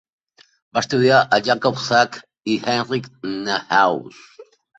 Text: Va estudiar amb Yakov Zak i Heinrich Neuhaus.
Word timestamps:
Va 0.77 0.81
estudiar 0.85 1.19
amb 1.37 1.49
Yakov 1.49 1.83
Zak 1.89 2.17
i 2.55 2.57
Heinrich 2.65 3.11
Neuhaus. 3.45 4.21